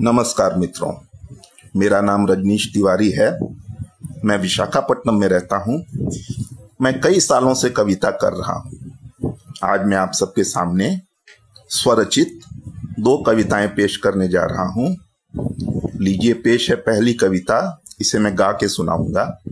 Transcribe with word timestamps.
नमस्कार 0.00 0.56
मित्रों। 0.56 0.92
मेरा 1.76 2.00
नाम 2.00 2.26
रजनीश 2.26 2.70
तिवारी 2.74 3.10
है। 3.10 3.38
मैं 4.24 4.38
विशाखापट्टनम 4.38 5.14
में 5.14 5.28
रहता 5.28 5.56
हूँ। 5.56 5.84
मैं 6.82 7.00
कई 7.00 7.20
सालों 7.20 7.54
से 7.54 7.70
कविता 7.70 8.10
कर 8.10 8.32
रहा 8.32 8.52
हूँ। 8.52 9.36
आज 9.64 9.84
मैं 9.84 9.96
आप 9.96 10.12
सबके 10.12 10.44
सामने 10.44 11.00
स्वरचित 11.68 12.40
दो 13.00 13.18
कविताएँ 13.18 13.68
पेश 13.68 13.96
करने 13.96 14.28
जा 14.28 14.44
रहा 14.44 14.66
हूँ। 14.68 14.96
लीजिए, 16.00 16.32
पेश 16.32 16.70
है 16.70 16.76
पहली 16.76 17.14
कविता। 17.14 17.82
इसे 18.00 18.18
मैं 18.18 18.38
गा 18.38 18.52
के 18.52 18.68
सुनाऊँगा। 18.68 19.42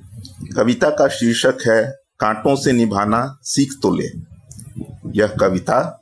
कविता 0.56 0.90
का 0.90 1.08
शीर्षक 1.08 1.58
है, 1.66 1.92
कांटों 2.20 2.56
से 2.56 2.72
निभाना 2.72 3.38
सीख 3.42 3.72
तो 3.82 3.94
ले। 3.96 4.08
यह 5.18 5.26
कविता 5.26 6.00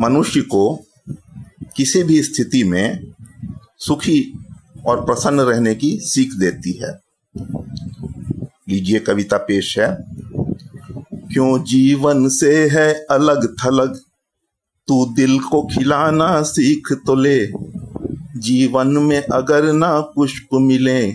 मनुष्य 0.00 0.40
को 0.40 0.86
किसी 1.76 2.02
भी 2.02 2.22
स्थिति 2.22 2.64
में 2.64 3.15
सुखी 3.86 4.44
और 4.86 5.04
प्रसन्न 5.04 5.40
रहने 5.40 5.74
की 5.74 5.98
सीख 6.00 6.32
देती 6.32 6.72
है। 6.72 7.00
लीजिए 8.68 8.98
कविता 8.98 9.36
पेश 9.36 9.78
है। 9.78 10.04
क्यों 11.14 11.64
जीवन 11.64 12.28
से 12.28 12.68
है 12.68 13.06
अलग 13.10 13.56
थलग? 13.64 14.00
तू 14.88 15.06
दिल 15.06 15.40
को 15.40 15.62
खिलाना 15.62 16.42
सीख 16.42 16.92
तो 17.06 17.14
ले। 17.14 17.46
जीवन 18.36 18.86
में 18.86 19.22
अगर 19.22 19.72
ना 19.72 20.00
पुष्प 20.00 20.48
मिले, 20.54 21.12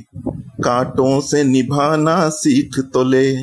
कांटों 0.63 1.21
से 1.21 1.43
निभाना 1.43 2.29
सीख 2.29 2.79
तो 2.93 3.03
ले। 3.03 3.35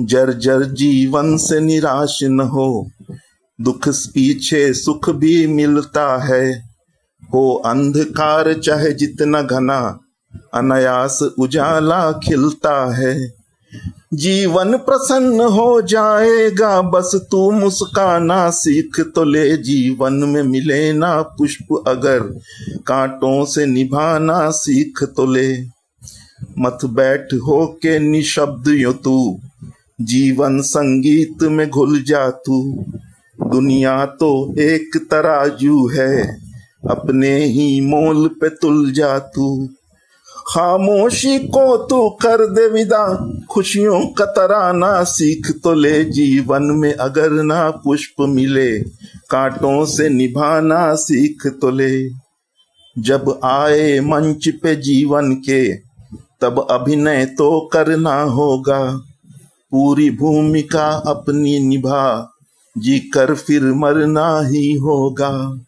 जर्जर 0.00 0.64
जीवन 0.64 1.36
से 1.36 1.60
निराश 1.60 2.18
न 2.22 2.40
हो, 2.40 2.90
दुख 3.60 3.88
पीछे 3.88 4.72
सुख 4.72 5.10
भी 5.10 5.46
मिलता 5.46 6.24
है। 6.24 6.63
हो 7.34 7.62
अंधकार 7.66 8.52
चाहे 8.54 8.92
जितना 8.92 9.42
घना, 9.42 10.00
अनायास 10.54 11.22
उजाला 11.38 12.12
खिलता 12.12 12.94
है। 12.94 13.32
जीवन 14.14 14.76
प्रसन्न 14.76 15.40
हो 15.40 15.82
जाएगा, 15.82 16.82
बस 16.82 17.20
तू 17.30 17.50
मुस्काना 17.50 18.50
सीख 18.50 19.00
तो 19.14 19.24
ले। 19.24 19.56
जीवन 19.56 20.12
में 20.12 20.42
मिले 20.42 20.92
ना 20.92 21.22
पुष्प, 21.22 21.84
अगर 21.88 22.20
कांटों 22.86 23.44
से 23.44 23.66
निभाना 23.66 24.50
सीख 24.50 25.02
तो 25.16 25.26
ले। 25.26 25.62
मत 26.58 26.78
बैठ 26.84 27.34
हो 27.34 27.66
के 27.82 27.98
निशब्द 27.98 28.68
यो 28.68 28.92
तू, 28.92 29.40
जीवन 30.00 30.60
संगीत 30.60 31.42
में 31.42 31.70
घुल 31.70 32.02
जा 32.02 32.30
तू। 32.30 32.84
दुनिया 33.42 34.06
तो 34.06 34.54
एक 34.58 34.96
तराजू 35.10 35.86
है। 35.88 36.40
अपने 36.90 37.44
ही 37.44 37.80
मोल 37.80 38.28
पे 38.28 38.48
तुल 38.48 38.92
जा 38.92 39.18
तू। 39.18 39.68
खामोशी 40.48 41.38
को 41.38 41.76
तू 41.76 42.08
कर 42.08 42.46
दे 42.46 42.68
विदा। 42.68 43.30
खुशियों 43.50 44.06
का 44.06 44.24
तराना 44.24 45.04
सीख 45.04 45.60
तो 45.64 45.74
ले 45.74 46.04
जीवन 46.04 46.62
में 46.62 46.94
अगर 46.94 47.30
ना 47.30 47.70
पुष्प 47.70 48.20
मिले। 48.20 48.80
कांटों 49.30 49.84
से 49.84 50.08
निभाना 50.08 50.94
सीख 50.94 51.46
तो 51.60 51.70
ले। 51.70 52.08
जब 52.98 53.40
आए 53.44 54.00
मंच 54.00 54.48
पे 54.48 54.76
जीवन 54.76 55.32
के, 55.32 55.76
तब 56.40 56.66
अभिनय 56.70 57.26
तो 57.26 57.70
करना 57.72 58.22
होगा। 58.22 59.00
पूरी 59.70 60.10
भूमिका 60.10 60.88
अपनी 60.88 61.58
निभा 61.58 62.32
जी 62.78 62.98
कर 62.98 63.34
फिर 63.34 63.62
मरना 63.62 64.40
ही 64.40 64.72
होगा। 64.72 65.60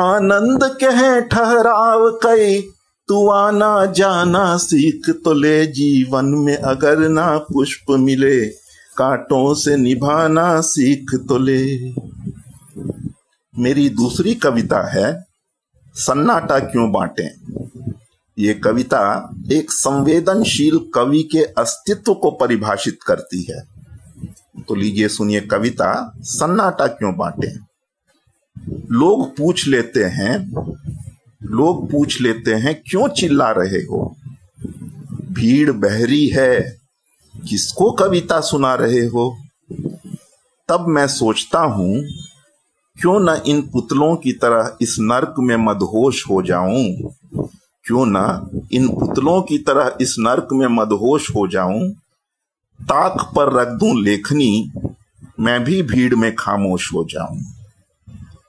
आनंद 0.00 0.64
कहे 0.64 1.20
ठहराव 1.20 2.10
कई, 2.10 2.60
तू 3.08 3.28
आना 3.28 3.86
जाना 3.86 4.56
सीख 4.56 5.10
तो 5.24 5.32
ले 5.32 5.66
जीवन 5.66 6.24
में 6.24 6.56
अगर 6.56 7.08
ना 7.08 7.38
पुष्प 7.38 7.90
मिले, 7.90 8.46
कांटों 8.96 9.54
से 9.54 9.76
निभाना 9.76 10.60
सीख 10.60 11.14
तो 11.28 11.38
ले। 11.38 11.90
मेरी 13.58 13.88
दूसरी 13.88 14.34
कविता 14.34 14.80
है, 14.90 15.24
सन्नाटा 15.94 16.58
क्यों 16.58 16.92
बांटे? 16.92 17.28
ये 18.38 18.54
कविता 18.54 19.30
एक 19.52 19.72
संवेदनशील 19.72 20.78
कवि 20.94 21.22
के 21.22 21.42
अस्तित्व 21.44 22.14
को 22.14 22.30
परिभाषित 22.30 22.98
करती 23.06 23.42
है। 23.42 23.60
तो 24.68 24.74
लीजिए 24.74 25.08
सुनिए 25.08 25.40
कविता, 25.40 26.12
सन्नाटा 26.20 26.86
क्यों 26.86 27.16
बांटे? 27.16 27.71
लोग 28.70 29.36
पूछ 29.36 29.68
लेते 29.68 30.04
हैं, 30.04 30.38
लोग 31.42 31.90
पूछ 31.90 32.20
लेते 32.20 32.54
हैं, 32.54 32.82
क्यों 32.90 33.08
चिल्ला 33.08 33.50
रहे 33.50 33.78
हो? 33.78 34.16
भीड़ 35.32 35.70
बहरी 35.72 36.26
है, 36.28 36.78
किसको 37.48 37.90
कविता 37.90 38.40
सुना 38.40 38.74
रहे 38.74 39.06
हो? 39.06 39.38
तब 40.68 40.84
मैं 40.88 41.06
सोचता 41.06 41.60
हूँ, 41.60 42.04
क्यों 43.00 43.20
न 43.20 43.42
इन 43.46 43.62
पुतलों 43.62 44.16
की 44.16 44.32
तरह 44.32 44.76
इस 44.80 44.96
नर्क 45.00 45.34
में 45.38 45.56
मदहोश 45.56 46.24
हो 46.30 46.42
जाऊँ? 46.42 47.14
क्यों 47.84 48.06
ना 48.06 48.48
इन 48.72 48.88
पुतलों 48.88 49.42
की 49.42 49.58
तरह 49.58 49.96
इस 50.00 50.16
नर्क 50.18 50.48
में 50.52 50.66
मदहोश 50.66 51.30
हो 51.30 51.48
जाऊँ? 51.48 51.90
ताक 52.82 53.32
पर 53.36 53.52
रख 53.52 53.68
दूँ 53.68 54.02
लेखनी, 54.02 54.72
मैं 55.40 55.64
भी 55.64 55.82
भीड़ 55.82 56.14
में 56.14 56.34
खामोश 56.34 56.92
हो 56.94 57.04
जाऊँ। 57.10 57.40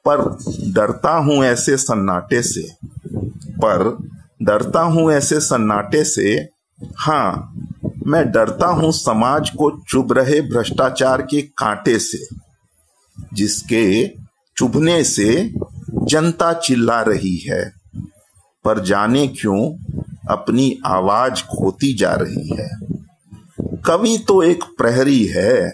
पर 0.06 0.22
डरता 0.74 1.12
हूँ 1.18 1.44
ऐसे 1.46 1.78
सन्नाटे 1.78 2.42
से। 2.42 2.62
पर 3.58 3.98
डरता 4.44 4.82
हूँ 4.84 5.12
ऐसे 5.12 5.40
सन्नाटे 5.40 6.04
से 6.04 6.34
हाँ 6.98 7.54
मैं 8.08 8.26
डरता 8.32 8.68
हूँ 8.68 8.92
समाज 8.92 9.50
को 9.50 9.70
चुभ 9.90 10.12
रहे 10.14 10.40
भ्रष्टाचार 10.42 11.22
के 11.22 11.42
कांटे 11.58 11.98
से, 12.00 12.18
जिसके 13.34 14.08
चुभने 14.58 15.04
से 15.04 15.28
जनता 16.04 16.52
चिल्ला 16.56 17.02
रही 17.02 17.36
है, 17.40 17.64
पर 18.66 18.84
जाने 18.84 19.28
क्यों 19.28 19.60
अपनी 20.30 20.78
आवाज़ 20.86 21.44
खोती 21.50 21.94
जा 21.94 22.14
रही 22.14 22.56
है। 22.58 22.70
कवि 23.86 24.18
तो 24.28 24.42
एक 24.44 24.64
प्रहरी 24.78 25.24
है, 25.28 25.70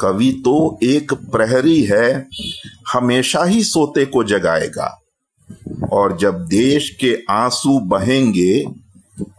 कवि 0.00 0.30
तो 0.44 0.78
एक 0.82 1.12
प्रहरी 1.32 1.80
है 1.82 2.28
हमेशा 2.92 3.44
ही 3.44 3.64
सोते 3.64 4.04
को 4.04 4.24
जगाएगा। 4.24 5.00
और 5.92 6.16
जब 6.16 6.46
देश 6.46 6.90
के 6.90 7.18
आँसू 7.30 7.80
बहेंगे, 7.80 8.64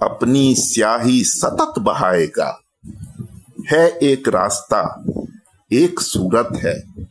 अपनी 0.01 0.55
स्याही 0.55 1.23
सतत 1.23 1.73
बहाएगा। 1.79 2.61
है 3.71 3.89
एक 3.89 4.27
रास्ता, 4.27 5.03
एक 5.71 5.99
सूरत 5.99 6.49
है। 6.55 7.05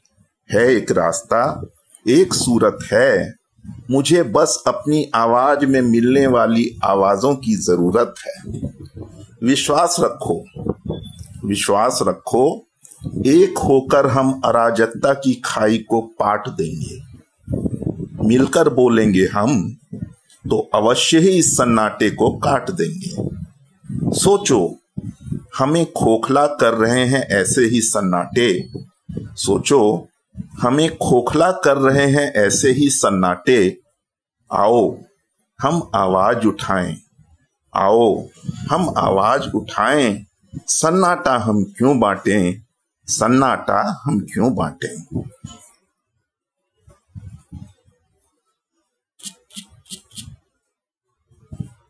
है 0.53 0.75
एक 0.75 0.93
रास्ता, 0.93 1.67
एक 2.09 2.35
सूरत 2.35 2.79
है। 2.93 3.35
मुझे 3.91 4.23
बस 4.23 4.65
अपनी 4.67 5.11
आवाज़ 5.15 5.67
में 5.67 5.83
मिलने 5.83 6.27
वाली 6.27 6.79
आवाजों 6.85 7.35
की 7.35 7.55
ज़रूरत 7.55 8.15
है। 8.27 8.61
विश्वास 9.45 9.97
रखो 10.01 10.45
विश्वास 11.45 11.99
रखो 12.03 12.70
एक 13.07 13.59
होकर 13.59 14.07
हम 14.07 14.41
अराजकता 14.45 15.15
की 15.15 15.43
खाई 15.45 15.79
को 15.79 16.01
पाट 16.01 16.49
देंगे। 16.49 17.03
मिलकर 18.29 18.69
बोलेंगे 18.69 19.27
हम 19.27 19.77
तो 20.51 20.71
अवश्य 20.75 21.19
ही 21.19 21.29
इस 21.29 21.57
सन्नाटे 21.57 22.11
को 22.11 22.31
काट 22.31 22.71
देंगे। 22.71 23.29
सोचो, 24.19 24.77
हमें 25.59 25.93
खोखला 25.93 26.47
कर 26.47 26.75
रहे 26.75 27.07
हैं 27.07 27.23
ऐसे 27.23 27.65
ही 27.65 27.81
सन्नाटे। 27.81 28.69
सोचो, 29.13 30.09
हमें 30.61 30.99
खोखला 30.99 31.53
कर 31.53 31.77
रहे 31.77 32.07
हैं 32.07 32.33
ऐसे 32.33 32.71
ही 32.73 32.91
सन्नाटे। 32.91 33.81
आओ, 34.53 34.99
हम 35.61 35.91
आवाज़ 35.95 36.47
उठाएँ। 36.47 36.97
आओ, 37.77 38.27
हम 38.71 38.95
आवाज़ 38.97 39.51
उठाएँ। 39.55 40.25
सन्नाटा 40.67 41.37
हम 41.39 41.65
क्यों 41.65 42.01
बांटें? 42.01 42.70
सन्नाटा 43.11 44.03
हम 44.05 44.21
क्यों 44.21 44.55
बांटें? 44.55 45.25